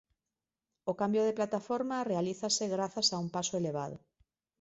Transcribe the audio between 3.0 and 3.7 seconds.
a un paso